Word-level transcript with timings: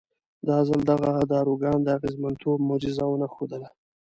دا 0.47 0.57
ځل 0.67 0.81
دغه 0.91 1.11
داروګان 1.33 1.77
د 1.83 1.87
اغېزمنتوب 1.97 2.57
معجزه 2.67 3.03
ونه 3.07 3.27
ښودله. 3.33 3.69